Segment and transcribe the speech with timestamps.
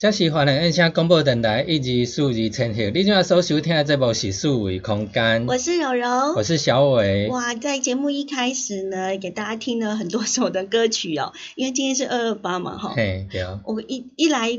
[0.00, 5.44] 这是华人印象广播电台一级数字千兆，你今仔所收听的这部是数位空间。
[5.48, 7.26] 我是柔柔，我是小伟。
[7.30, 12.92] 哇，在节目一开始呢，给大家听了很多首的歌曲哦，因为今天是二二八嘛，哈。
[12.94, 13.44] 嘿，对。
[13.64, 14.56] 我一一来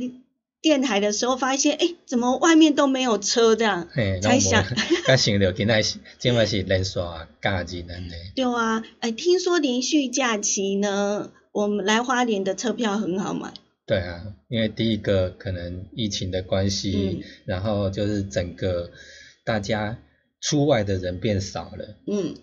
[0.61, 3.87] 电台的时候，发现，哎，怎么外面都没有车这样？
[3.93, 4.65] 嘿，才想，
[5.07, 6.99] 才想到今仔是，今仔是连续
[7.41, 7.93] 假日呢。
[8.35, 13.53] 对啊，哎，听说连续假期呢，我们来花莲的车票很好买。
[13.89, 18.91] 对啊，因为第一个可能疫情的关系，然后就是整个
[19.43, 19.97] 大家
[20.39, 21.97] 出外的人变少了。
[22.05, 22.35] 嗯，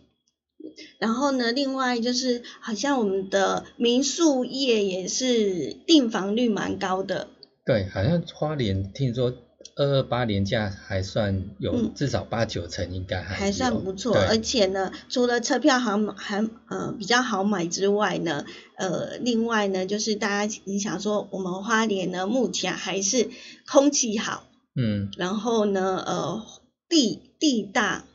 [0.99, 7.29] 然后呢，另外就是好像我们的民宿业也是订房率蛮高的。
[7.65, 9.33] 对，好像花莲听说。
[9.75, 14.17] 二二八年假还算有，至少八九成应该还还算不错。
[14.17, 18.47] 而且呢，除了车票好还呃比较好买之外呢，
[18.77, 23.29] 呃，另外呢就是大家你想说，我们花莲呢目前还是
[23.71, 24.45] 空气好，
[24.75, 26.43] 嗯，然后呢呃
[26.89, 28.06] 地地大。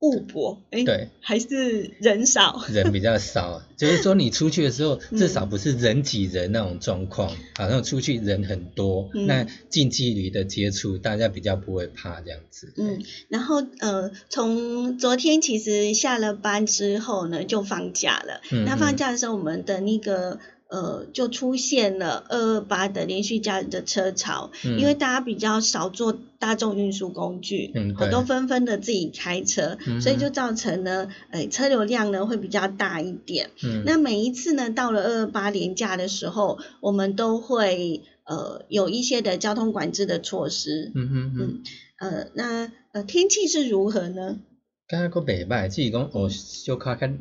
[0.00, 12.72] 物博，哎，对，还是人少，人比较少， 就是说你出去的时候，至少不是人挤人那种状况，好像出去人很多，那近距离的接触，大家比较不会怕这样子。
[12.76, 18.40] 嗯，然后呃，从昨天其实下了班之后呢，就放假了。
[18.64, 20.38] 那放假的时候，我们的那个。
[20.68, 33.48] 呃，就出现了二二八的连续假日的车潮，因为大家比较少坐大众运输工具，好多纷纷的自己开车，所以就造成呢，呃，车流量呢会比较大一点。
[33.86, 40.92] 那每一次呢，到了二二八连假的时候，我们都会呃有一些的交通管制的措施。
[40.94, 41.62] 嗯嗯嗯。
[41.98, 44.38] 呃，那呃天气是如何呢？
[44.86, 46.28] 刚刚个北拜，自己讲我
[46.64, 47.18] 就看看。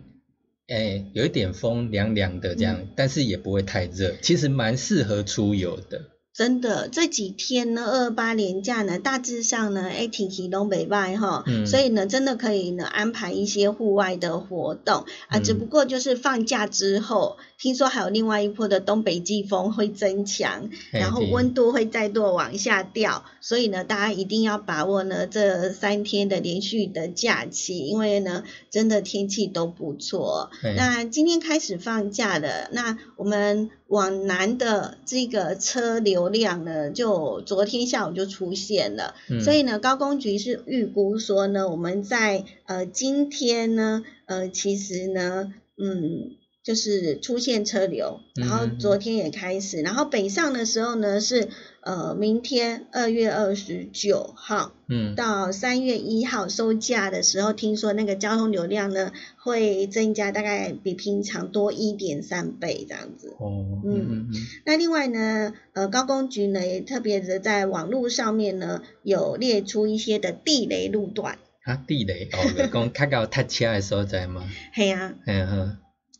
[0.67, 6.01] 哎，有一点风，凉凉的这样，但是也不会太热，其实蛮适合出游的。
[6.33, 15.39] 真的这几天呢，二八年假呢，大致上呢，哎，天气都北外哈，所以呢，真的可以呢安排一些户外的活动啊。
[15.39, 30.51] 只不过就是放假之后，听说还有另外一波的东北季风会增强，然后温度会再度往下掉，所以呢，大家一定要把握呢这三天的连续的假期，因为呢，真的天气都不错。
[30.75, 33.69] 那今天开始放假了，那我们。
[33.87, 46.35] 往南的这个车流量呢，就昨天下午就出现了，所以呢，高工局是预估说呢，我们在呃今天呢，呃其实呢，嗯，
[46.67, 51.47] 就是出现车流，然后昨天也开始，然后北上的时候呢是
[51.79, 63.33] 呃明天二月二十九号，嗯，到三月一号收假的时候，听说那个交通流量呢会增加大概比平常多一点三倍这样子。
[63.39, 64.27] 哦，嗯，
[64.65, 71.37] 那另外呢，呃，高工局呢也特别的在网络上面呢有列出一些的地雷路段。
[71.63, 72.37] 啊，地雷哦，
[72.93, 74.43] 讲较到塞车的所在吗？
[74.75, 75.77] 系啊，嗯哼。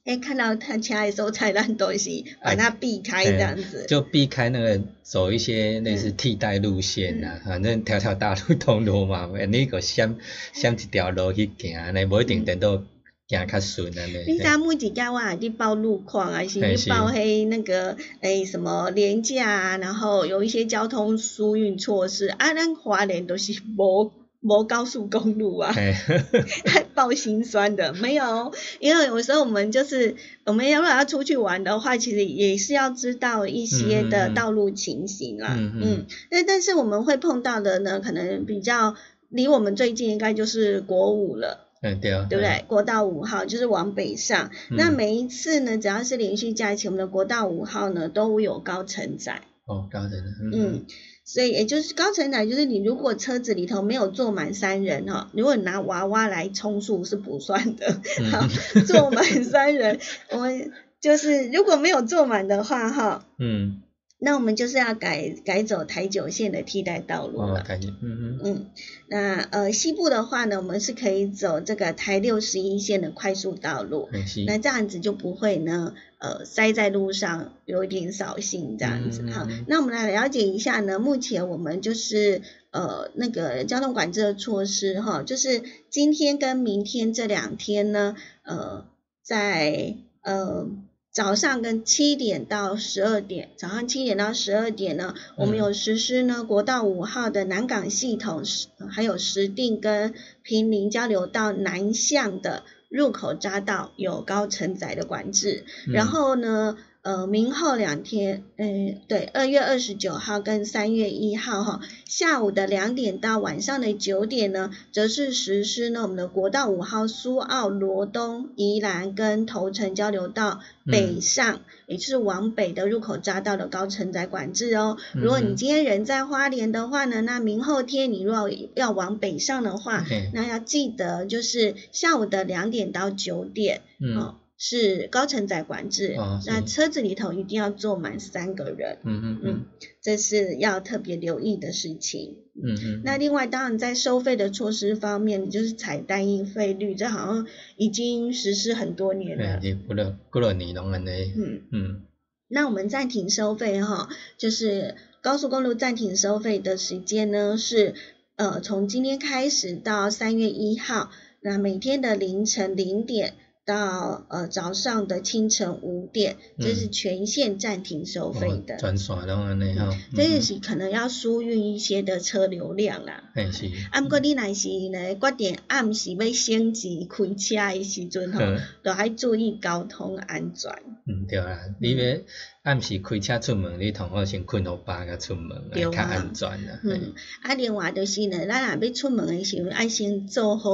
[0.08, 10.16] 哎，看到他车的时候，才让东西把它避开这样子，就避开那个走一些类似替代路线呐，反正条条大路通罗马，你个选
[10.54, 12.82] 选一条路去行，你不一定等到
[13.28, 14.14] 行较顺安尼。
[14.32, 24.10] 你像每一家我还去报路况啊，是报黑那个诶什么廉价啊，然后有一些交通疏运措施啊，咱华联都是无。
[24.48, 30.16] 磨高速公路啊，太 爆心酸的没有，因为有时候我们就是
[30.46, 35.58] 我们要不要出去玩的话，其实也是要知道一些的道路情形啦。
[35.58, 38.96] 嗯，但但是我们会碰到的呢，可能比较
[39.28, 41.66] 离我们最近应该就是国五了。
[41.82, 42.64] 嗯，对啊，对不对？
[42.70, 49.42] 国道五号就是往北上，那每一次呢，只要是连续假期，我们的国道五号呢都有高承载。
[49.68, 50.86] 哦，高层的，嗯。
[51.26, 58.02] 所以也就是高承载，就是你如果车子里头没有坐满三人哈，如果你拿娃娃来充数是不算的。
[58.32, 58.48] 好，
[58.88, 60.00] 坐满三人，
[60.32, 60.72] 我们
[61.02, 63.82] 就是如果没有坐满的话哈，嗯。
[64.20, 67.64] 那我们就是要改改走台九线的替代道路了。
[67.70, 68.66] 嗯嗯嗯。
[69.08, 74.10] 那呃西部的话呢，我们是可以走这个台六十一线的快速道路。
[74.48, 79.48] 那这样子就不会呢呃塞在路上，有一点扫兴这样子哈。
[79.68, 82.42] 那我们来了解一下呢，目前我们就是
[82.72, 88.86] 呃那个交通管制的措施哈，就是今天跟明天这两天呢，呃
[89.24, 90.68] 在呃。
[91.10, 98.44] 早上跟七点到十二点，早上七点到十二点呢，我们有实施呢国道五号的南港系统，
[98.92, 106.78] 还有石定跟平林交流道南向的入口匝道有高承载的管制，然后呢。
[107.08, 124.98] 呃，明后两天，嗯，对，二月二十九号跟三月一号哈，下午的两点到晚上的九点呢，则是实施呢我们的国道五号苏澳罗东宜兰跟头城交流道北上，也就是往北的入口匝道的高承载管制哦。
[125.14, 134.36] 如果你今天人在花莲的话呢，那明后天你如果要往北上的话，那要记得就是下午的两点到九点，嗯。
[134.60, 136.16] 是高承载管制，
[136.48, 139.66] 那车子里头一定要坐满三个人，嗯嗯嗯，
[140.02, 142.38] 这是要特别留意的事情。
[142.56, 147.46] 嗯嗯，那另外当然在收费的措施方面，就是采单一费率，这好像
[147.76, 149.60] 已经实施很多年了。
[149.60, 151.10] 对，过了过了年拢安尼。
[151.38, 152.02] 嗯嗯，
[152.48, 157.94] 那我们暂停收费哈，就是高速公路暂停收费的时间呢是
[158.38, 163.36] 呃从今天开始到三月一号，那每天的凌晨零点。
[163.68, 168.78] 到呃早上的清晨五点，这是全线暂停收费的。
[168.78, 169.94] 转线拢安尼吼。
[170.16, 173.26] 这个是可能要疏运一些的车流量啦。
[173.36, 173.70] 嘿是。
[173.92, 178.40] 啊，毋过你若是呢决定暗时要升级开车的时阵吼，
[178.84, 180.72] 都还注意交通安全。
[181.06, 182.18] 嗯对啊，你要
[182.64, 186.80] 暗时开车出门，你同好先困好饱甲出门，较安全啦。
[186.86, 187.14] 嗯。
[187.42, 190.70] 啊，另外就是呢，咱若要出门的时候，爱先做好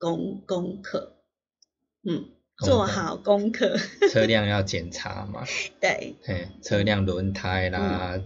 [0.00, 1.13] 功功课。
[2.06, 2.24] 嗯，
[2.64, 3.76] 做好功课。
[4.10, 5.44] 车辆要检查嘛？
[5.80, 6.16] 对。
[6.22, 8.20] 嘿，车辆轮胎啦、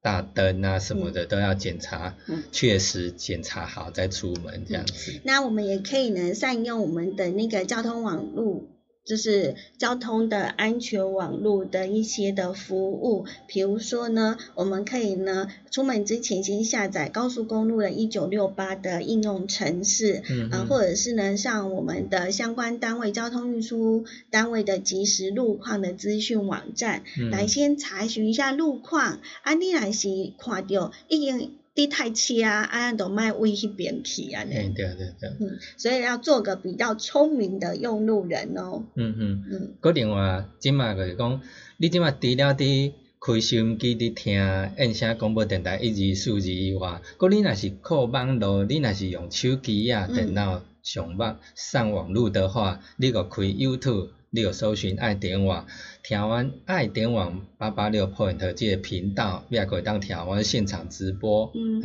[0.00, 2.16] 大灯啊什么的都要检查，
[2.50, 5.20] 确实检查好再出门这样子。
[5.24, 8.64] 那我们也可以呢，善用我们的那个交通网络。
[9.04, 31.52] 就是交通的安全网络的一些的服务，比如说呢，我们可以呢出门之前先下载高速公路的一九六八的应用程式，嗯，或者是呢上我们的相关单位交通运输单位的即时路况的资讯网站，来先查询一下路况，啊，你来是看到已经。
[31.74, 38.84] 地太车啊，啊都卖位去边去啊，对对对，嗯，所以要做个比较聪明的用路人哦。
[38.94, 39.74] 嗯嗯嗯。
[39.80, 41.40] 个另外，即卖就是讲，
[41.78, 54.08] 你即卖除了伫开收音机伫听印声广播电台一二四、二以外，佮你若是靠网络，你若是用手机啊、电脑上网上网络的话，你个开 YouTube。
[54.34, 55.66] 你有搜寻爱点网，
[56.02, 61.52] 听完爱点网八八六 point 这个频道，你也可以当听完现场直播。
[61.54, 61.82] 嗯，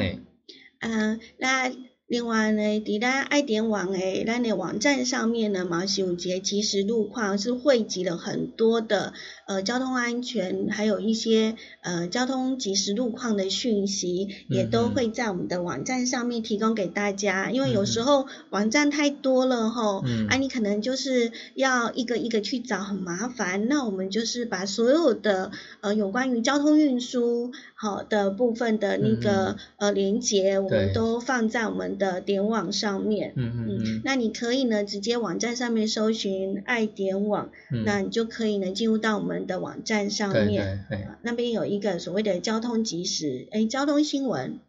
[0.79, 1.69] 嗯，那
[2.07, 9.13] 另外呢，伫咱爱点网诶，咱的网站上面呢，嘛是有节即时路况，是汇集了很多的
[9.47, 17.49] 呃交通安全，还有一些呃交通及时路况的讯息，也都会在我们的网站上面提供给大家。
[17.49, 23.67] 因为有时候网站太多了吼，啊，你可能就是要一个一个去找，很麻烦。
[23.67, 25.51] 那我们就是把所有的
[25.81, 31.87] 呃有关于交通运输好的部分的那个呃连接，我们都放在我们。
[31.97, 37.49] 的点网上面，嗯嗯嗯，那你可以呢直接网站上面搜寻爱点网，
[37.85, 40.85] 那你就可以呢进入到我们的网站上面，
[41.21, 44.59] 那边有一个所谓的交通即时，哎，交通新闻。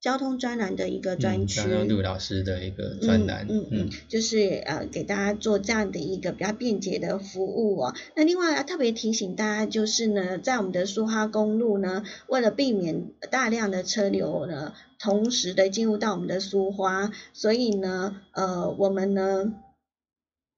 [0.00, 7.92] 交通专栏的一个专区，陆老师的一个专栏，嗯嗯，就是呃给大家做这样的一个比较便捷的服务哦。
[8.14, 19.52] 那另外要特别提醒大家，就是呢，在我们的苏花公路呢，为了避免大量的车流呢，同时的进入到我们的苏花，所以呢，呃，我们呢，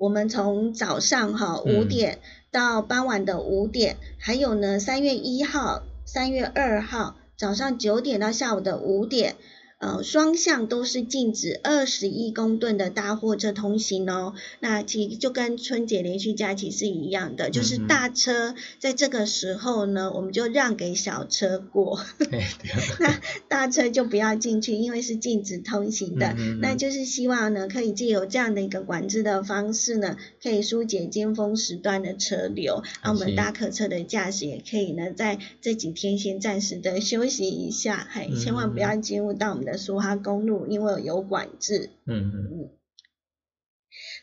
[0.00, 7.16] 我们从早上哈五点到傍晚的五点，还有呢三月一号、三月二号。
[7.36, 9.36] 早上九点到下午的五点。
[9.80, 14.34] 呃，双向都是禁止二十一公吨的大货车通行哦。
[14.60, 21.98] 那其实就跟春节连续假期是一样的，就是大车在这个时候呢，我们就让给小车过，
[23.00, 23.18] 那
[23.48, 26.36] 大车就不要进去，因为是禁止通行的。
[26.60, 39.69] 那就是希望呢，可以借由这样的一个管制的方式呢，可以疏解尖峰时段的车流，让我们大客车的驾驶也可以呢，在这几天先暂时的休息一下，嘿，千万不要进入到我们的。
[39.76, 42.70] 苏哈公路因为有管制，嗯嗯嗯。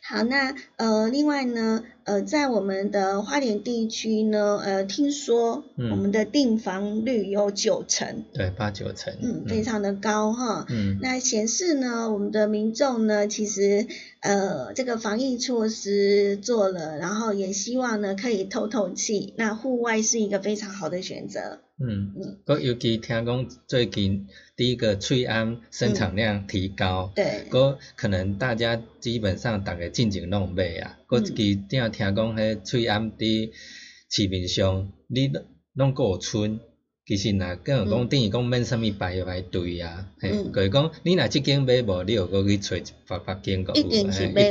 [0.10, 10.66] 好，那呃，另外呢，呃，在我们的花莲地区呢，呃，听说我们的订房率有九成，对，八九成，嗯，非常的高哈。
[10.70, 13.86] 嗯，那显示呢，我们的民众呢，其实
[14.22, 21.60] 呃，这个防疫措施做了，然后也希望呢，可以透透气，那户外是一个非常好的选择。
[21.80, 24.28] 嗯嗯，佮尤其听讲最近
[24.58, 33.52] 第一个翠安生产量提高，对，佮可能大家基本上逐个进前拢买啊，搁一支顶听讲迄翠安伫
[34.10, 36.60] 市面上，你拢拢有村。
[37.08, 44.50] 其实若更有讲等于讲免啥物排排队啊，嘿，就是讲你若即间买无，你又搁去找别别间个有，一定是买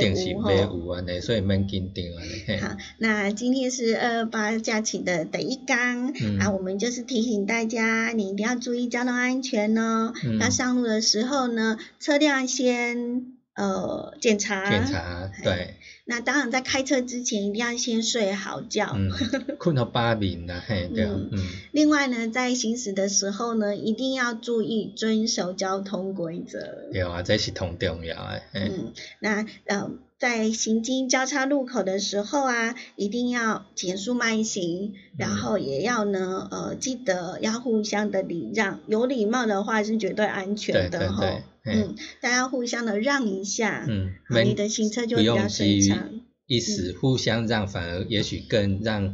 [0.55, 2.59] 有安尼，所以免紧张安尼。
[2.59, 10.11] 好，那今天是二二八假期的第一天，啊，我们就是提醒大家，你一定要注意交通安全哦。
[10.39, 14.67] 要上路的时候呢，车辆先呃检查。
[14.67, 15.75] 检查，对。
[16.09, 18.95] 那当然，在开车之前一定要先睡好觉，
[19.59, 21.29] 困到八点啦，嘿，对，嗯。
[21.73, 26.59] 另外呢，在行驶的时候呢，一定要注意遵守交通规则。
[26.93, 28.41] 对啊，这是同重要诶。
[28.53, 41.41] 嗯，那呃，在行经交叉路口的时候啊，一定要减速慢行，然后也要呢，呃，记得要互相的礼让，有礼貌的话是绝对安全的哈。
[41.73, 46.21] 嗯，大家互相的让一下，嗯，你的行车就比较顺畅。
[46.45, 49.13] 一时互相让，反而也许更让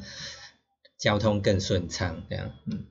[1.00, 2.86] 交通更顺畅，这样，嗯。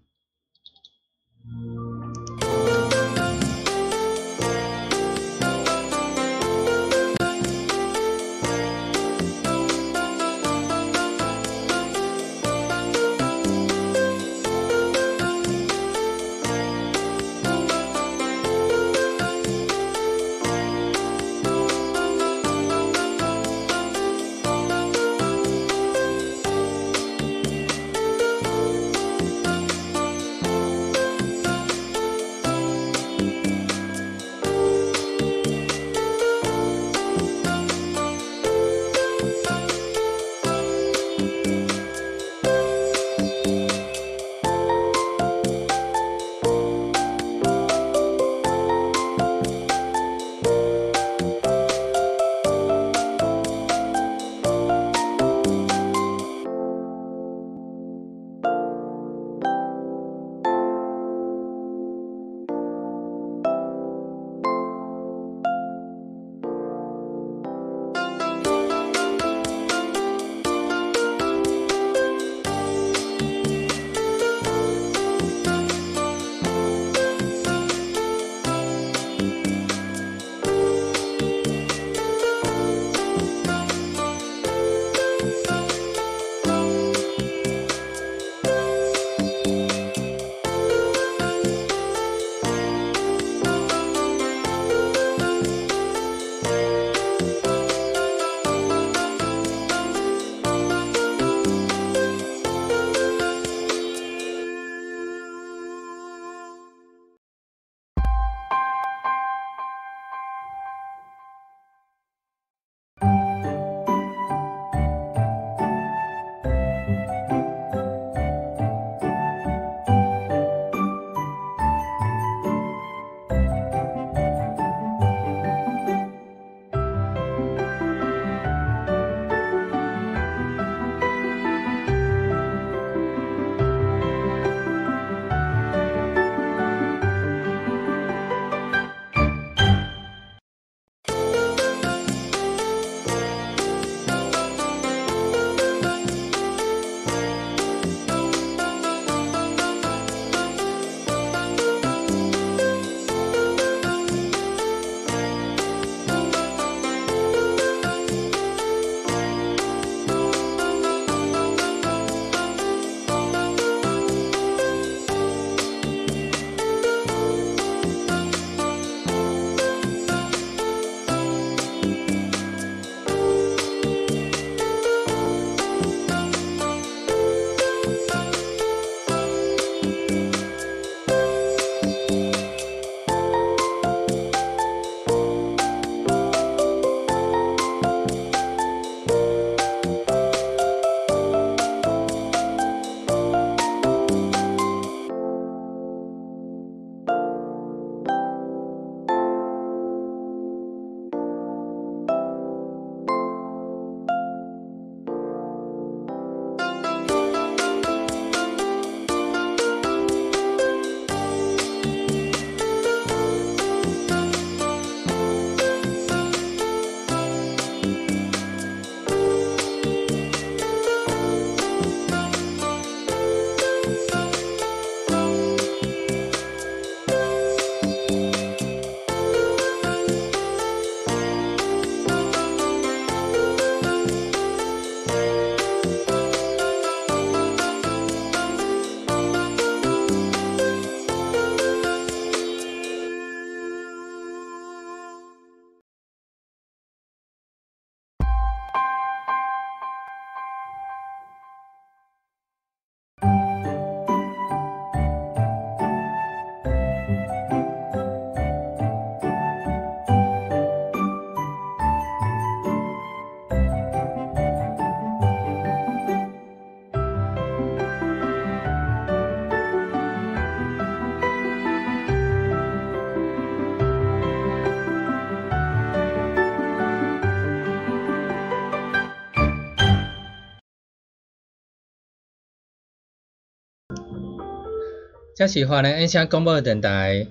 [285.34, 287.26] 这是华南音响广播电台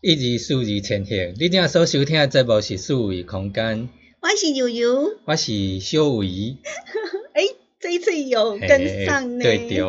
[0.00, 3.88] 一二四二千赫，你正所收听的节目是数位空间，
[4.20, 6.56] 我是悠悠，我是小维。
[7.34, 7.44] 哎，
[7.78, 9.44] 这一次有跟上呢。
[9.44, 9.78] 对对。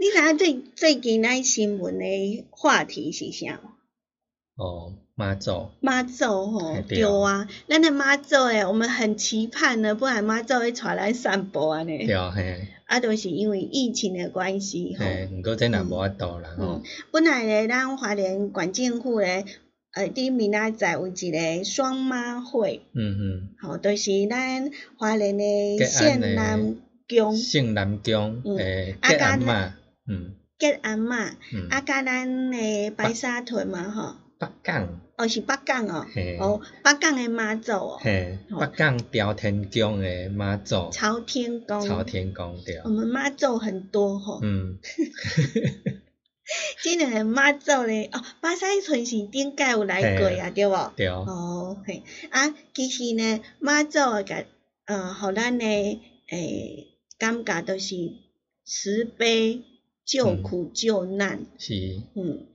[0.00, 3.60] 你影最最近咱新闻的话题是啥？
[4.56, 5.68] 哦，妈祖。
[5.80, 12.06] 妈祖吼，对啊，咱的妈祖诶，我们很期盼呢，不然妈祖会带咱散步安尼。
[12.06, 12.68] 对嘿。
[12.86, 15.04] 啊，都是因为疫情的关系吼。
[15.04, 16.82] 嘿，毋过真也无法度啦吼。
[17.10, 19.44] 本来咧，咱华联管政府咧，
[19.92, 22.82] 呃，伫明仔载有一个双妈会。
[22.94, 23.48] 嗯嗯。
[23.60, 26.76] 吼，都是咱华联的县南
[27.08, 27.36] 宫。
[27.36, 29.72] 县南宫诶，吉阿嬷。
[30.06, 31.32] 嗯，吉阿嬷，
[31.70, 36.06] 啊，甲咱诶白沙屯嘛吼，北港，哦是北港哦，
[36.38, 44.78] 哦北港诶妈祖哦，嘿，北港朝天宫诶妈祖，朝天宫，朝天宫对，我们妈祖很多吼，嗯，
[46.82, 50.92] 今年妈祖咧，哦，巴西村是顶届有来过啊，对无？
[50.96, 54.46] 对，哦，嘿，啊，其实呢，妈祖个，
[54.86, 56.00] 呃，互咱诶，
[56.30, 56.86] 诶，
[57.18, 57.96] 感觉都是
[58.64, 59.62] 慈悲。
[60.08, 61.44] 救苦救难。
[61.58, 62.00] 是。
[62.14, 62.46] 嗯，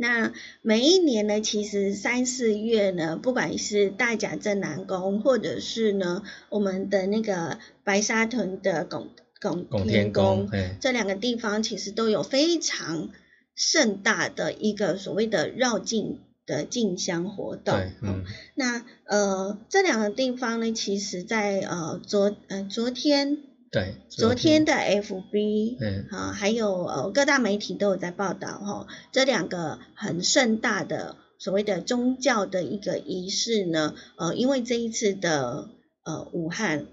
[0.00, 0.32] 那
[0.62, 9.10] 每一年呢，其实三四月呢，不管是大甲镇南宫，或者是呢我们的那个白沙屯的拱
[9.42, 10.48] 拱拱天宫，
[10.80, 13.10] 这两个地方其实都有非常
[13.54, 17.74] 盛大的一个所谓的绕境的进香活动。
[18.00, 23.49] 嗯，那呃这两个地方呢，其实在呃昨呃昨天。
[23.70, 35.68] 对，昨天的 FB，嗯，啊，还有呃各大媒体都有在报道哈，这两个很盛大的所谓的宗教的一个仪式呢，呃，因为这一次的
[36.02, 36.86] 呃武汉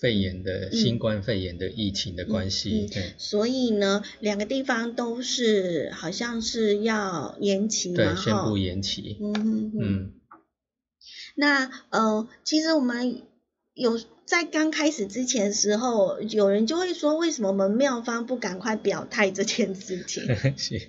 [0.00, 9.72] 肺炎的新冠肺炎的疫情的关系，对，所以呢，两个地方都是好像是要延期嘛，宣布延期，嗯嗯。
[9.78, 10.12] 嗯，
[11.36, 13.22] 那呃，其实我们
[13.74, 14.00] 有。
[14.26, 20.22] 在刚开始之前的时候，有人就会说，为什么我们庙方不赶快表态这件事情？
[20.56, 20.88] 是，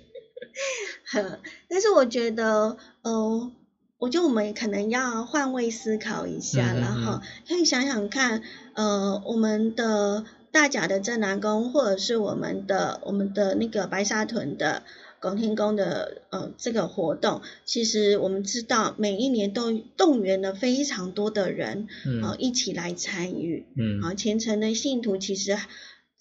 [1.68, 3.50] 但是我觉得，呃，
[3.98, 14.84] 我觉得我们可能要换位思考一下然后，可以想想看，呃，我们的大甲的正南宫，或者是我们的我们的那个白沙屯的。
[15.22, 25.56] 拱天宫的呃这个活动，其实我们知道每一年都动员了非常多的人，嗯，一起来参与，嗯，啊，虔诚的信徒其实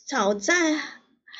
[0.07, 0.79] 早在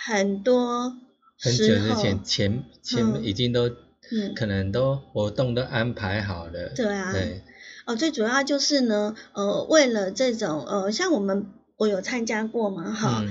[0.08, 0.97] 很多
[1.39, 7.43] 很久之前前前已经都，嗯，可能都活动都安排好了，对啊，对，
[7.86, 11.45] 哦，最主要就是呢，呃，为了这种呃，像我们
[11.78, 13.24] 我有参加过嘛，哈。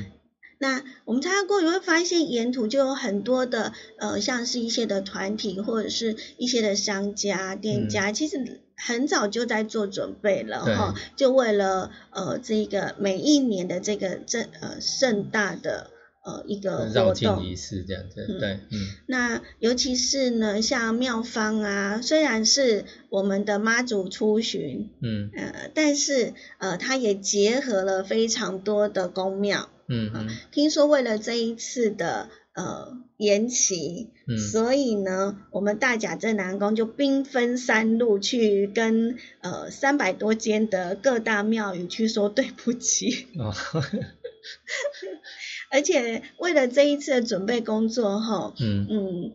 [0.63, 15.89] 那我们参加过，你会发现沿途就有很多的呃，像是一些的团体或者是一些的商家店家，其实很早就在做准备了哈，就为了呃这个每一年的这个正呃盛大的
[16.27, 18.79] 呃一个活动仪式这样子，对，嗯。
[19.07, 29.71] 那尤其是呢，像庙方啊，虽然是我们的妈祖出巡，嗯，呃，但是呃，它也结合了非常多的宫庙。
[29.91, 43.27] 嗯嗯，听说为了这一次的呃延期，嗯，所以呢，我们大甲镇南宫就兵分三路去跟呃三百多间的各大庙宇去说对不起。
[43.37, 43.53] 哦，
[45.71, 49.33] 而且为了这一次的准备工作，哈，嗯嗯，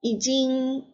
[0.00, 0.84] 已经。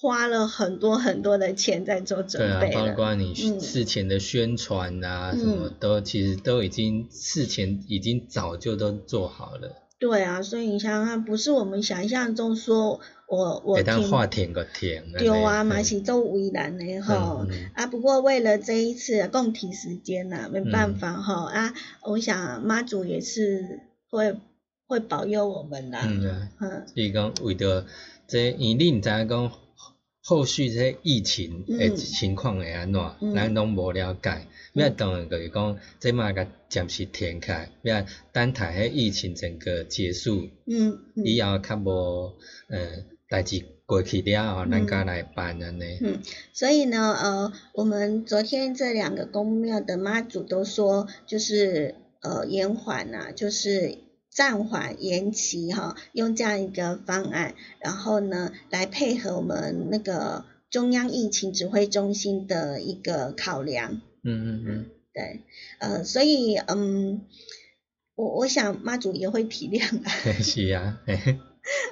[0.00, 9.76] 花了很多很多的钱在做准备对啊，包括你事前的宣传啊，什么都其实都已经事前已经早就都做好了。
[9.98, 15.04] 对啊，所以你想想看，不是我们想象中说我我听话填个填。
[15.12, 17.46] 对啊，嘛是都为难的哈。
[17.74, 21.74] 啊，不过为了这一次共体时间呐，没办法哈啊，
[22.08, 24.34] 我想妈祖也是会
[24.86, 26.00] 会保佑我们啦。
[26.06, 26.86] 嗯嗯。
[26.86, 27.84] 所以讲为着
[28.26, 29.52] 这，因为你唔知影讲。
[30.22, 33.00] 后续这疫情的情况会安怎，
[33.34, 34.46] 咱拢无了解。
[34.74, 42.34] 要当然就是讲，这嘛个暂时停开，要等待迄疫情整个结束，嗯，以后较无
[42.68, 45.98] 呃代志过去了后，咱家来办安尼。
[46.00, 46.20] 嗯，
[46.52, 54.09] 所以呢，呃，我们昨天这两个公庙的妈祖都说，就是呃延缓呐，就是。
[54.30, 64.00] 暂缓延期哈，用这样一个方案，然后呢，来配合我们那个中央疫情指挥中心的一个考量。
[64.22, 65.40] 嗯嗯嗯，对，
[65.80, 67.22] 呃，所以嗯，
[68.14, 70.08] 我我想妈祖也会体谅的。
[70.42, 71.00] 是啊，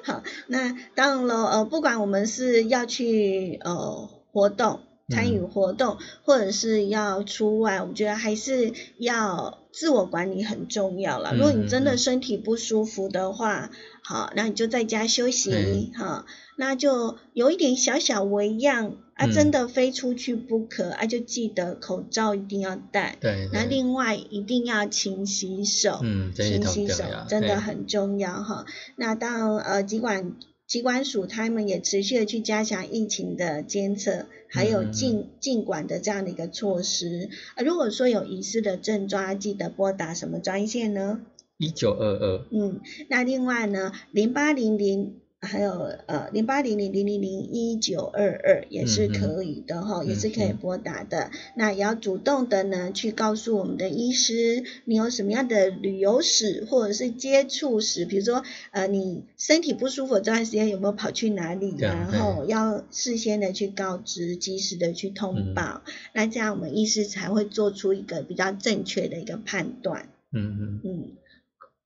[0.04, 4.80] 好，那当然了，呃，不管我们是要去呃活动。
[5.10, 11.32] 参与活动，或者是要出外，我觉得还是要自我管理很重要了。
[11.36, 13.70] 如果你真的身体不舒服的话，
[14.02, 23.16] 好，那你就在家休息，哈，那就有一点小小微恙啊，真的非出去不可啊，就记得口罩一定要戴。
[23.20, 23.48] 对。
[23.52, 28.66] 那另外一定要勤洗手，嗯，勤洗手真的很重要哈。
[28.96, 30.34] 那当呃，尽管。
[30.68, 37.30] 机关署他们也持续的去加强疫情的监测，还有禁禁管的这样的一个措施。
[37.56, 41.22] 啊，如果说有疑似的症状，记得拨打什么专线呢？
[41.56, 42.46] 一九二二。
[42.52, 45.16] 嗯，那另外呢，零八零零。
[45.40, 45.70] 还有
[46.06, 51.30] 呃零八零零零零零一九二二也是可以的哈，也是可以拨打的。
[51.54, 65.82] 那也要主动的呢，去告诉我们的医师，你有什么样的旅游史或者是接触史，比如说呃你身体不舒服这段时间有没有跑去哪里，然后要事先的去告知，及时的去通报，
[66.14, 70.08] 那这样我们医师才会做出一个比较正确的一个判断。
[70.32, 71.12] 嗯嗯嗯，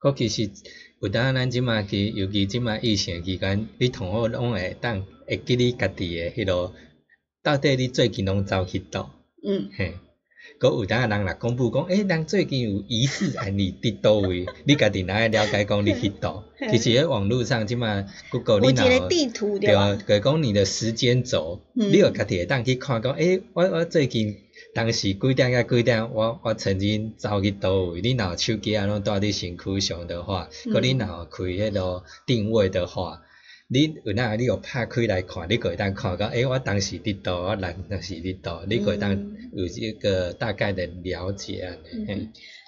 [0.01, 0.49] 我其实。
[1.03, 6.73] 有当咱即马去，尤其即马疫情期间，你同学拢会当会记你家己诶迄落，
[7.43, 9.13] 到底你最近拢走去倒？
[9.45, 9.95] 嗯，嘿，
[10.61, 16.45] 佮有当人来公布讲，诶，人最近有疑似案例伫倒位， 你家己哪会了解讲你去倒？
[16.71, 19.09] 其实喺网络上即马 Google 你若
[19.59, 24.37] 对啊，佮讲你的时间轴，你有家己会当去看讲，诶，我我最近。
[24.73, 33.21] 当时几点甲几点，我我曾经走去倒位，你若手机啊拢带伫身躯上的话，佮你若开迄个定位的话，
[33.67, 39.11] 你有哪你有拍开来看，你可会当看到，诶，我当时伫倒，我人当时伫倒，你可会当
[39.53, 41.75] 有一个大概的了解啊。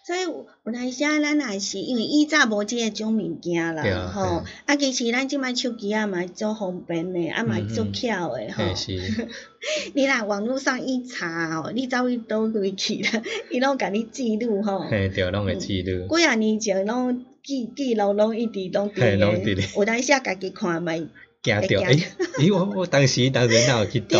[0.06, 3.82] 所以有来时啊，咱也是因为以早无即个种物件啦，
[4.14, 8.64] 吼，啊，其实咱即摆手机啊嘛足方便诶，啊嘛足巧诶，吼。
[9.96, 14.82] 你若网络上一查吼，你走去倒位去啦，伊拢甲你记录吼。
[14.82, 16.08] 嘿，对，拢会记录。
[16.16, 19.00] 几啊年前拢记记录拢一直拢伫
[19.56, 21.08] 咧，有当时啊家己看觅。
[21.46, 22.04] 惊着，诶，
[22.40, 24.20] 咦，我我当时当时哪有去 倒？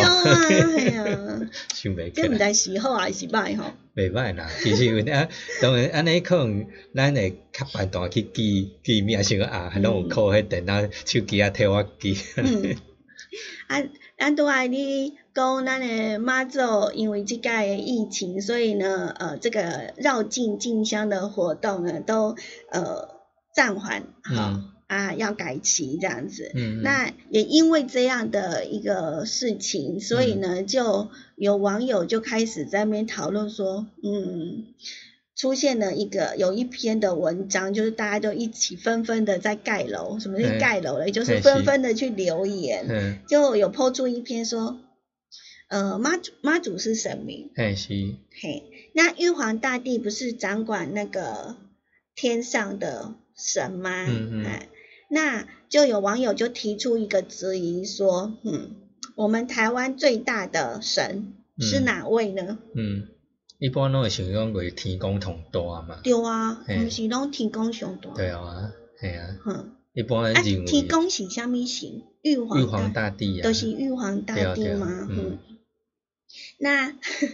[0.96, 1.40] 啊。
[1.74, 2.22] 想袂起。
[2.22, 3.64] 即毋知是好还是歹吼？
[3.94, 5.28] 袂歹啦，其实有啊，
[5.60, 12.16] 当然安尼可能咱会较办段去记记名，想啊，拢有靠迄电脑手机啊替我记。
[12.36, 12.76] 嗯。
[13.68, 13.82] 啊，
[14.18, 22.34] 咱拄爱你讲咱诶妈祖，因为即届疫情，所以呢，呃，这个绕境进香的活动呢，都
[22.70, 23.08] 呃
[23.54, 24.75] 暂缓，好。
[24.86, 34.66] 啊，要改期这样子，那也因为这样的一个事情，所以呢，就有网友就开始在那边讨论说，嗯，
[35.34, 41.10] 出现了一个有一篇的文章，就是大家都一起纷纷的在盖楼，什么是盖楼了？
[41.10, 44.78] 就是纷纷的去留言，就有抛出一篇说，
[45.68, 47.88] 呃，妈祖妈祖是神明，嘿是，
[48.40, 51.56] 嘿，那玉皇大帝不是掌管那个
[52.14, 54.06] 天上的神吗？
[54.06, 54.46] 嗯嗯。
[55.08, 58.76] 那就有网友就提出一个质疑说，嗯，
[59.14, 62.58] 我们台湾最大的神是哪位呢？
[62.74, 63.08] 嗯，
[63.58, 66.00] 一般拢会想讲为天公同大嘛。
[66.02, 68.10] 对啊，毋是拢天公上大。
[68.14, 69.36] 对啊，系啊。
[69.46, 69.72] 嗯。
[69.92, 70.64] 一般认为。
[70.66, 72.02] 天公是虾米神？
[72.22, 72.60] 玉皇。
[72.60, 73.42] 玉皇大帝啊。
[73.42, 75.06] 都是玉皇大帝吗？
[75.08, 75.38] 嗯。
[76.58, 76.90] 那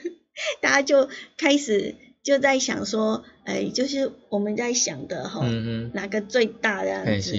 [0.60, 1.96] 大家就开始。
[2.22, 5.44] 就在想说，哎，就是我们在想的哈，
[5.92, 7.36] 哪个最大这样子？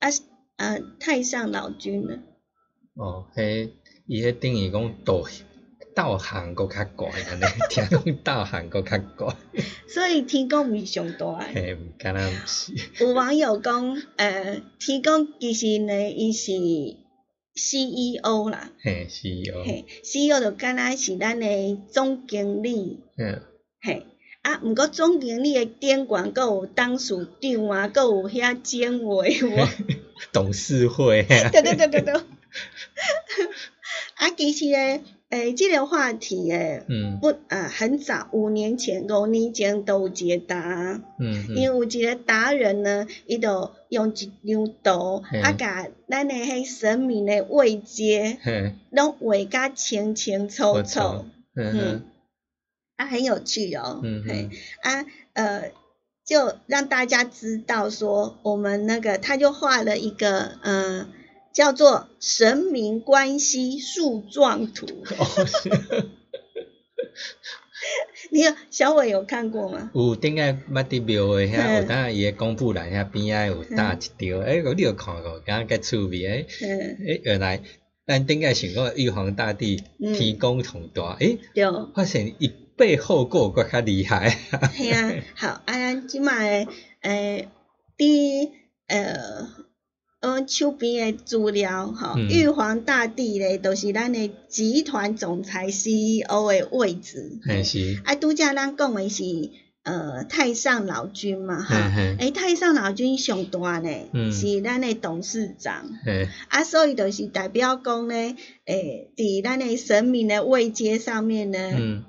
[0.00, 0.08] 啊
[0.56, 2.18] 啊，太上老君呢？
[2.94, 3.74] 哦，嘿，
[4.06, 5.22] 伊迄等于讲道
[5.94, 9.34] 道行搁较高，安尼听讲道行搁较高。
[9.88, 11.38] 所以天公毋是上大。
[11.38, 12.74] 嘿，敢若毋是。
[13.00, 16.52] 有网友讲，呃，天公其实呢，伊是
[17.54, 18.72] CEO 啦。
[18.80, 19.64] 嘿，CEO。
[19.64, 23.00] 嘿，CEO 就敢若是咱的总经理。
[23.16, 23.42] 嗯。
[23.80, 24.06] 嘿，
[24.42, 29.68] 啊，毋过总经理诶顶管，阁有董事长啊，阁有遐监委喎。
[30.32, 31.22] 董事会。
[31.52, 32.14] 对对对对对。
[34.14, 41.00] 啊，其实咧，诶，即个话题诶，嗯，不，啊，很早，五年前、五年前都有解答。
[41.18, 41.46] 嗯。
[41.50, 48.38] 因为有一个达人呢，伊就用一张图，啊，甲咱诶迄神明诶位阶，
[48.90, 51.26] 拢画甲清清楚楚。
[51.54, 52.04] 嗯。
[52.96, 54.50] 啊，很有趣哦，嗯嘿，
[54.82, 55.04] 啊，
[55.34, 55.72] 呃，
[56.24, 61.08] 就让大家知道说，我们那个他就画了一个，呃，
[61.52, 64.86] 叫做神明关系树状图。
[68.30, 69.90] 你有小伟有看过吗？
[69.94, 76.46] 有顶下捌伫庙诶遐，有当伊诶公布栏遐边仔有搭一条，诶，我你有看过，感觉介趣味诶。
[77.06, 77.62] 诶，原来
[78.06, 81.38] 咱顶下想讲玉皇大帝天公同大，诶，
[81.94, 84.30] 发现伊背后个搁较厉害。
[84.74, 86.66] 系啊， 好，啊，咱即卖
[87.00, 87.48] 诶，
[87.96, 88.50] 伫
[88.88, 89.66] 呃。
[90.20, 97.38] 嗯，手边诶资料，吼，玉皇大帝咧，都是咱诶集团总裁 CEO 诶位置。
[97.44, 98.00] 嘿是。
[98.04, 99.22] 啊，拄则咱讲诶是，
[99.86, 101.92] 呃，太上老君嘛，哈。
[102.18, 103.88] 诶，太上老君上大呢，
[104.32, 105.88] 是咱的董事长。
[106.04, 106.28] 嘿。
[106.48, 108.14] 啊，所以就是代表讲呢，
[108.64, 111.58] 诶，伫咱的神明的位阶上面呢，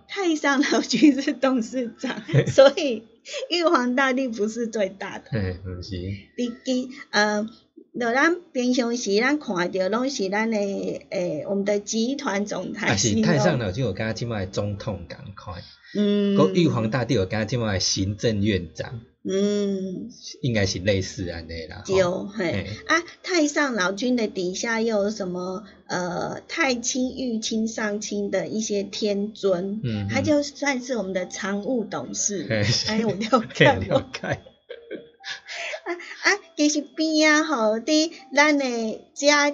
[0.10, 3.04] 太上老君是董事长，所以
[3.52, 5.26] 玉皇大帝不是最大的。
[5.30, 5.96] 嘿，毋是。
[6.36, 7.48] 你记，呃。
[8.00, 12.96] 就咱平常时咱看着拢是咱诶诶，我们的集团总裁。
[12.96, 15.64] 是太上老君有甲即卖总统共款，
[15.96, 20.10] 嗯，个玉皇大帝有甲即卖行政院长，嗯，
[20.42, 21.84] 应该是类似安尼啦。
[21.88, 22.68] 有嘿。
[22.88, 32.46] 啊，太上老君的底下又有什么呃太清、玉清、上清的一些天尊，嗯，他就算是我们的常务董事，
[32.88, 34.10] 哎，我了解了。
[34.14, 34.28] 解。
[35.88, 35.92] 啊
[36.24, 39.54] 啊，其实边啊吼，伫咱的家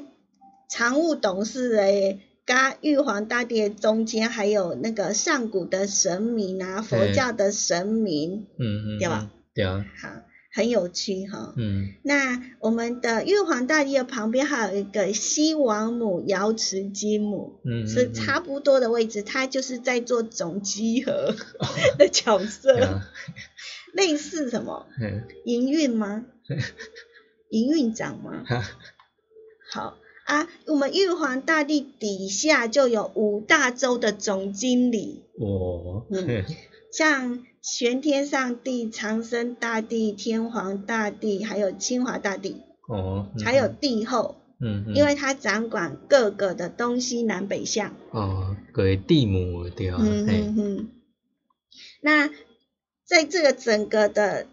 [0.69, 9.29] 常务董事诶，甲玉皇大帝中间，还有那个上古的神明啊，佛教的神明，嗯嗯，对吧？
[9.53, 9.86] 对啊。
[10.01, 10.10] 好，
[10.51, 11.53] 很有趣哈。
[11.56, 11.93] 嗯。
[12.03, 21.34] 那我们的玉皇大帝的旁边还有一个西王母瑶池金母，嗯，是差不多的位置，它就是在做总集合
[21.97, 23.01] 的角色。
[23.93, 24.88] 类似什么？
[25.45, 26.25] 营运吗？
[27.49, 28.43] 营运长吗？
[29.71, 29.95] 好
[30.26, 35.24] 啊，我们玉皇大帝底下就有五大洲的总经理。
[35.40, 36.06] 哦。
[36.10, 36.46] 嗯。
[36.92, 42.62] 像玄天上帝、长生大帝、天皇大帝，还有清华大帝。
[42.88, 43.30] 哦。
[43.44, 44.36] 还有帝后。
[44.60, 44.96] 嗯嗯。
[44.96, 47.96] 因为他掌管各个的东西南北向。
[48.12, 49.98] 哦，各位地母对啊。
[50.00, 50.90] 嗯嗯嗯。
[52.02, 52.30] 那。
[53.06, 54.48] 在这个整个的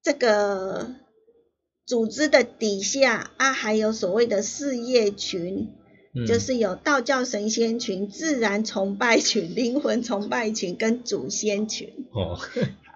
[0.00, 0.94] 这个
[1.90, 5.66] 组织的底下啊，还有所谓的事业群，
[6.24, 11.88] 就是有道教神仙群、自然崇拜群、灵魂崇拜群跟祖先群。
[12.12, 12.38] 哦，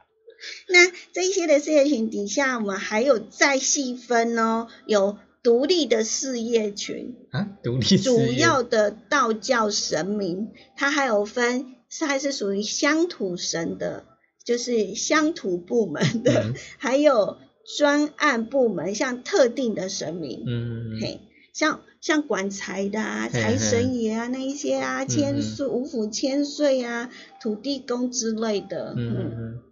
[0.70, 14.04] 那这一些的事业群底下，我们还有再细分哦，有独立的事业群啊，独立主要的道教神明，它还有分，是还是属于乡土神的。
[14.44, 17.38] 就是乡土部门的， 还有
[17.76, 21.20] 专案部门，像特定的神明，嗯，嘿，
[21.52, 29.62] 像像管财的啊，财神爷啊，那一些啊，千岁五府千岁啊，土地公之类的，嗯嗯，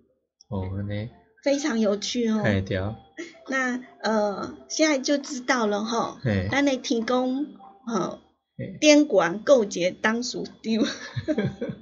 [0.48, 1.10] 哦，呢，
[1.42, 2.78] 非常有趣哦，哎对，
[3.48, 6.18] 那呃，现在就知道了哈，
[6.50, 7.46] 那你提供
[7.86, 8.20] 好
[8.80, 10.82] 监管构结当属丢。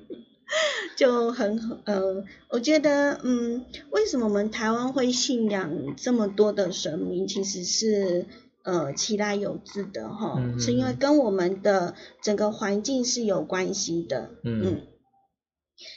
[0.96, 7.26] 就很呃，我觉得嗯，为什么我们台湾会信仰这么多的神明？
[7.26, 8.26] 其实是
[8.62, 14.30] 呃，其来有之的哈，是因为跟我们的整个环境是有关系的。
[14.42, 14.82] 嗯，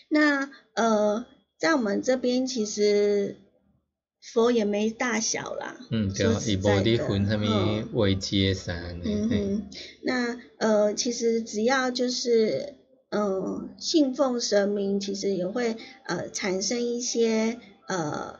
[0.09, 1.25] 那呃，
[1.57, 3.37] 在我们这边其实
[4.21, 5.77] 佛也没大小啦。
[5.89, 9.01] 嗯，对，伊无伫分什么位阶山。
[9.03, 9.67] 嗯哼，
[10.03, 12.75] 那呃，其实只要就是。
[13.15, 18.39] 嗯，信奉神明其实也会呃产生一些呃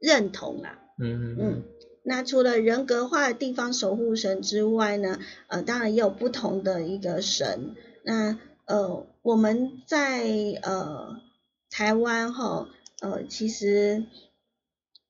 [0.00, 0.78] 认同啦。
[0.98, 1.62] 嗯嗯。
[2.04, 5.18] 那除了人格化的地方守护神之外呢，
[5.48, 7.74] 呃，当然也有不同的一个神。
[8.02, 10.26] 那呃，我们在
[10.62, 11.20] 呃
[11.68, 12.66] 台湾哈，
[13.02, 14.06] 呃，其实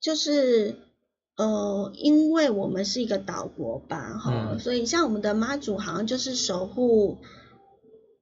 [0.01, 0.75] 就是
[1.37, 7.19] 呃，因为我们是一个岛国吧，哈，所以像我们的妈祖好像就是守护。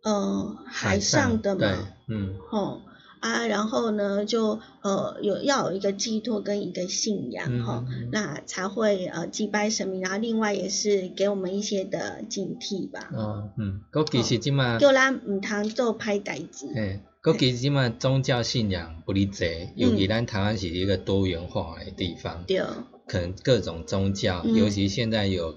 [0.07, 2.81] 呃，海上的嘛，嗯，吼
[3.19, 13.11] 啊，然后呢，就呃有要有一个寄托跟一个信仰，哈，那才会呃祭拜神明，然后另外也是给我们一些的警惕吧。
[13.13, 16.69] 哦，嗯，嗰其实即嘛，叫咱唔通做歹代志。
[16.77, 22.63] 诶，嗰其实即嘛宗教信仰不离济，尤其咱台湾是一个多元化的地方，对，
[23.09, 25.57] 可能各种宗教，尤其现在有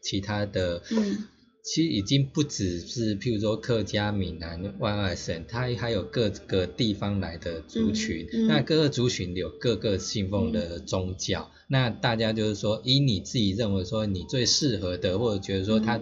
[0.00, 0.82] 其他的。
[0.92, 1.26] 嗯。
[1.70, 8.26] 其实已经不只是，譬如说客家、闽南、外外省，它还有各个地方来的族群。
[8.48, 11.50] 那各个族群有各个信奉的宗教。
[11.66, 16.00] 那大家就是说，以你自己认为说你最适合的，或者觉得说他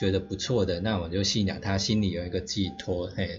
[0.00, 3.38] 觉得不错的，那我就信仰他，心里有一个寄托，嘿，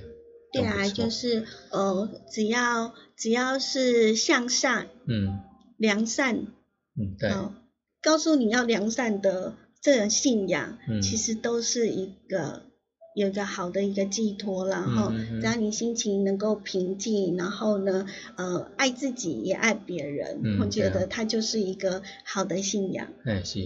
[0.51, 5.39] 对啊，就是呃，只要只要是向善，嗯，
[5.77, 6.45] 良善，
[6.95, 7.31] 嗯，对，
[8.03, 12.63] 告诉你要良善的这个信仰，其实都是一个。
[13.15, 23.13] 有一个好的一个寄托，然后只要你心情能够平静，然后呢，呃，爱自己也爱别人，我觉得它就是一个好的信仰。
[23.23, 23.59] 哎，是。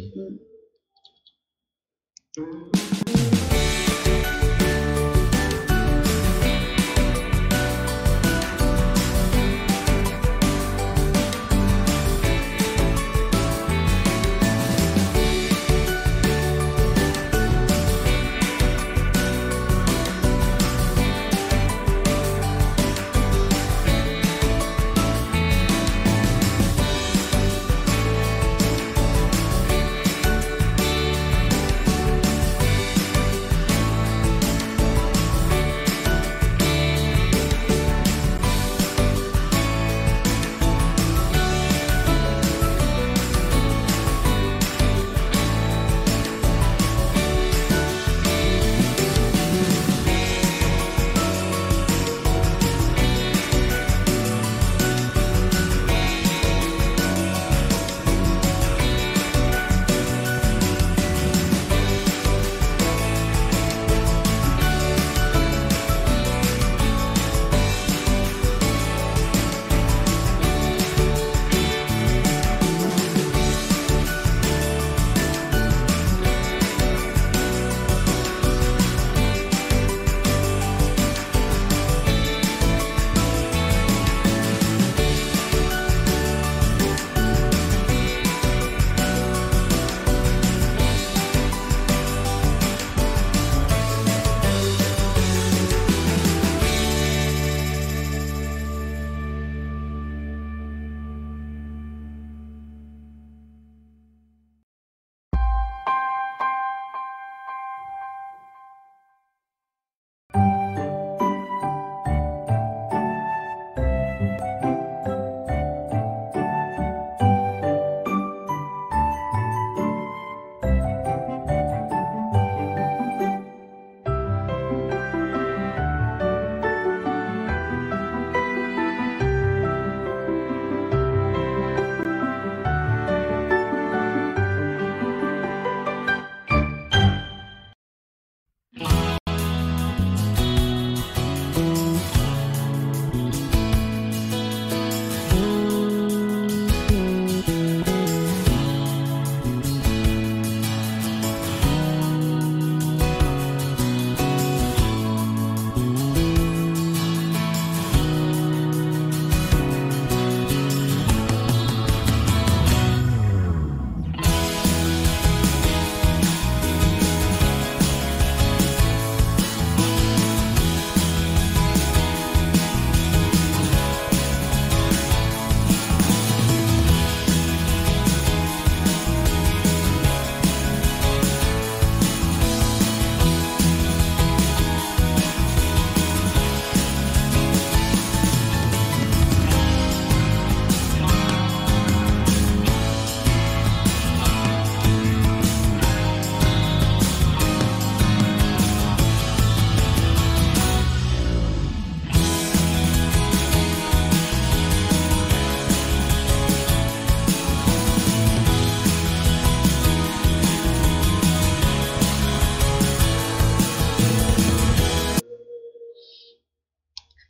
[2.36, 3.37] 嗯。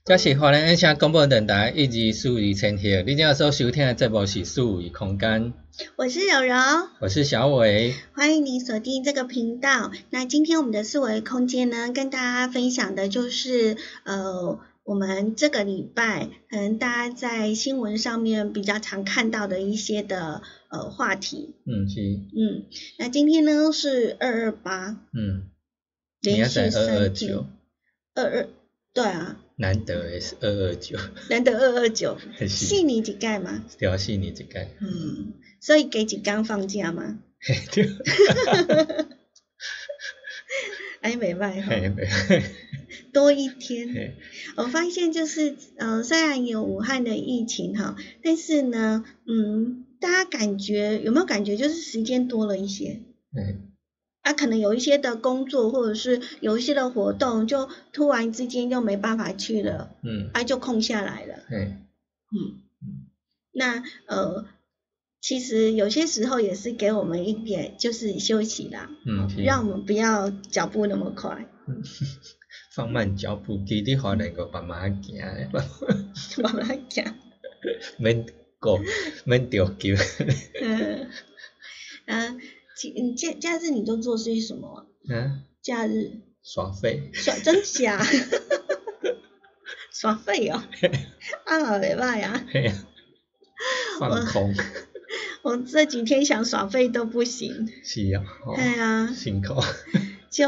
[0.08, 5.52] 这是华联音响广播电台一级数字千赫，你今下所收听的节目是数字空间。
[5.98, 6.56] 我是柔柔，
[7.02, 9.92] 我是小伟，欢迎你锁定这个频道。
[10.10, 21.54] 那今天我们的四维空间呢，跟大家分享的就是呃，我们这个礼拜可能大家在新闻上面比较常看到的一些的呃话题。
[21.66, 22.00] 嗯，是。
[22.02, 22.64] 嗯，
[22.98, 24.88] 那今天呢是二二八。
[25.12, 25.50] 嗯。
[26.22, 27.46] 连续二二九。
[28.16, 28.48] 二二，
[28.94, 29.44] 对啊。
[29.60, 30.98] 难得也是二二九，
[31.32, 33.66] 难得二二九， 细你几盖吗？
[33.80, 34.70] 对啊，细你几盖。
[34.80, 37.18] 嗯，所以给几天放假吗？
[37.74, 37.90] 对。
[41.02, 41.74] 哎，没办法。
[43.14, 44.16] 多一天。
[44.58, 53.02] 我发现就是，呃，虽然有武汉的疫情哈，但是呢，嗯，大家感觉有没有感觉就是时间多了一些？
[53.36, 53.72] 嗯。
[54.28, 61.58] 啊，可能有一些的工作或者是有一些的活动，就突然之间就没办法去了，嗯，啊，就空下来了，嘿，
[62.36, 62.60] 嗯，
[63.54, 64.46] 那呃，
[65.22, 71.48] 其实有些时候也是给我们一点就是休息啦，嗯，让我们不要脚步那么快，
[72.76, 75.50] 放慢脚步，其实可能个慢慢行诶，
[76.44, 77.06] 慢慢行，
[77.98, 78.26] 免
[78.60, 78.78] 过
[79.24, 79.96] 免着急。
[80.62, 81.08] 嗯，
[82.08, 82.57] 啊，其
[82.96, 85.16] 嗯假假日你都做些什么啊？
[85.16, 86.12] 啊，假日。
[86.44, 88.02] 耍废，耍真假？
[89.92, 90.64] 耍废哦，
[91.46, 92.74] 啊，没办呀，嘿啊，
[94.00, 94.54] 放空，
[95.42, 99.56] 我这几天想耍废都不行，是啊，哦对啊，辛苦，
[100.30, 100.48] 就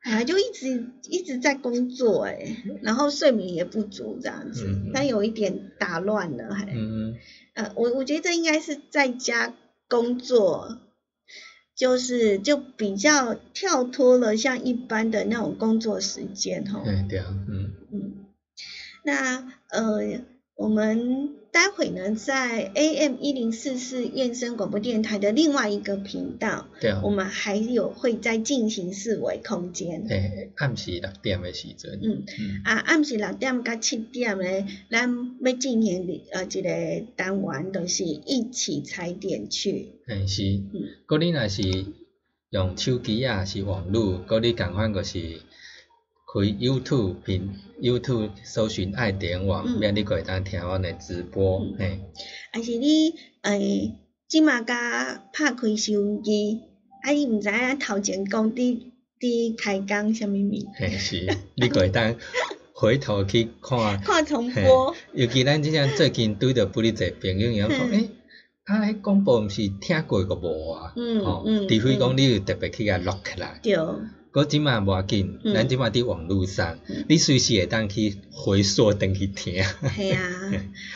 [0.00, 7.14] 哎呀，就一直一直在工作哎，然后睡眠也不足这样子嗯，但有一点打乱了还，嗯，
[7.54, 9.54] 呃，我我觉得这应该是在家
[9.88, 10.78] 工作，
[11.76, 16.82] 就是就比较跳脱了像一般的那种工作时间哈。
[16.84, 18.12] 对对啊，嗯，嗯，
[19.04, 20.00] 那呃，
[20.56, 30.06] 我们待会呢，在 AM 一零四四燕声广播电台的另外一个频道，对啊我，们还有会再进行四维空间。
[30.08, 39.90] 嘿，暗时六点的时阵，嗯，嗯，啊，暗时六点到七点咧，咱要进行的呃一个单元，就是一起踩点去。
[40.06, 41.62] 嘿是，嗯，嗰你若是
[42.48, 45.18] 用手机啊，是网络，嗰你共款就是
[46.26, 47.50] 开 YouTube 频
[47.80, 49.78] YouTube 搜寻爱点网，嗯。
[49.78, 52.00] 免你可会当听阮诶直播嗯，嘿，
[52.52, 53.94] 还是你诶，
[54.28, 56.60] 即马甲拍开收音机，
[57.02, 58.80] 啊，伊毋知影头前讲伫
[59.20, 62.14] 伫开讲啥物物，嘿是，你可会当
[62.74, 64.00] 回头去看。
[64.02, 64.94] 看重播。
[65.14, 68.10] 尤其咱即阵最近拄着不哩侪朋友，伊讲诶，
[68.64, 70.92] 啊，迄广播毋是听过个无啊？
[70.96, 73.76] 嗯吼，嗯除非讲你有特别去甲录起来，对，
[74.36, 79.64] 嗰即满无要紧，嗯咱即满伫网络上嗯，你随时会当去回溯登去听。
[79.94, 80.22] 系啊，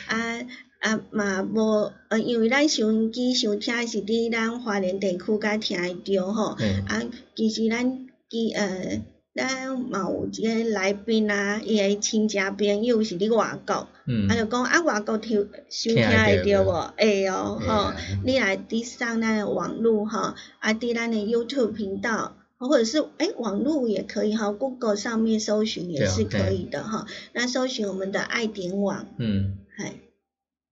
[0.09, 0.41] 啊
[0.80, 7.03] 啊嘛无，呃，因为咱收音机收听的是伫咱华联地区甲听会着吼，嗯啊，
[7.34, 9.01] 其实咱其呃，
[9.34, 16.93] 咱嘛有一个来宾啊，伊个亲戚朋友是伫外国，嗯啊，就讲啊外国听收听听会得着着无？
[16.99, 22.36] 会哦，吼你来伫上咱的网络吼，啊，伫咱的 YouTube 频道。
[22.68, 27.06] 或者是诶网络也可以哈，Google 上面搜寻也是可以的哈。
[27.32, 29.94] 那搜寻我们的爱点网，嗯，嗨，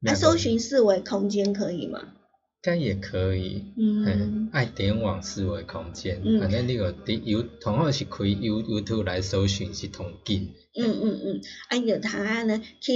[0.00, 2.12] 那搜寻四维空间可以吗？
[2.60, 3.64] 该也可以。
[3.76, 10.50] 嗯嗯，爱点网四维空间，嗯反正你个伫 You 同样是开 You YouTube 来搜寻是同紧。
[10.76, 12.92] 嗯嗯嗯，啊，有通啊呢去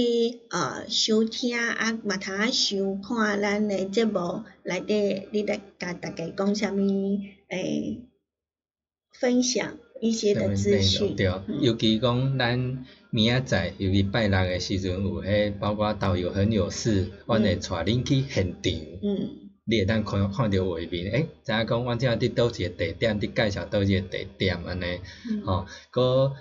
[0.49, 6.77] 呃收听啊，嘛通啊收看咱的节目内底，你来甲大家讲啥物
[7.49, 8.01] 诶，
[9.19, 11.15] 分享一些的资讯。
[11.15, 11.61] 对，嗯。
[11.61, 18.71] 尤其讲咱明仔载，尤其拜六的时阵有迄，包括导游很有事，阮会带恁去现场，
[19.03, 19.29] 嗯。
[19.65, 24.99] 你会当看看着画面，诶，知影讲阮即下伫倒一个地点，伫介绍倒一个地点安尼，
[25.29, 25.41] 嗯。
[25.45, 26.33] 吼，搁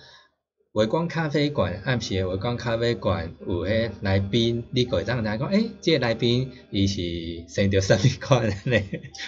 [0.73, 8.83] 微光咖啡馆，暗时的微光咖啡馆有迄来宾，你个会当知影讲，诶，即、个来宾伊是生着啥物款安尼，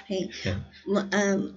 [0.09, 1.55] 嘿 嗯，嗯。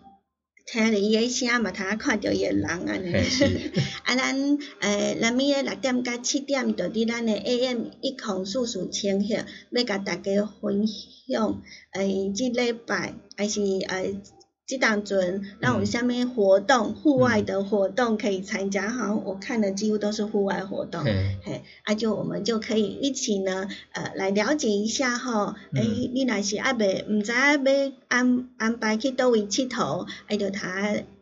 [0.70, 3.14] 听着伊个声嘛，通啊看着伊个人安尼。
[4.04, 11.62] 啊，咱诶，咱咪个六点甲七点，着伫咱诶 AM 一空四四千赫，要甲大家分享
[11.94, 14.20] 诶，即礼拜还是诶，
[14.68, 18.90] 即当阵，咱有啥物活动，户外的活动可以参加？
[18.92, 21.06] 好像我看的几乎都是户外活动。
[21.06, 25.56] 嘿，嘿，啊，就我们就可以一起呢，呃，来了解一下吼。
[25.74, 30.82] 诶、嗯你若是还袂毋知影要安安排去倒位佚佗，啊，就他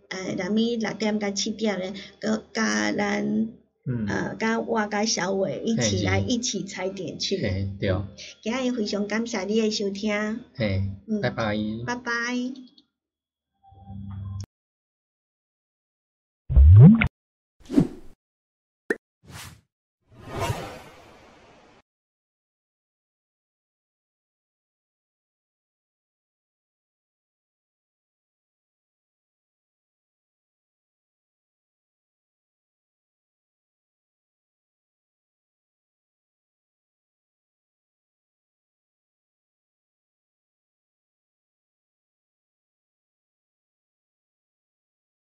[0.09, 3.47] 诶，咱咪六点到七点咧，佮加咱
[3.85, 7.37] 嗯，呃，甲我甲小伟一起来一起踩点去。
[7.37, 7.93] 嘿，对，
[8.41, 11.55] 今日非常感谢你的收听，嘿嗯，拜拜。
[11.85, 12.64] 拜拜。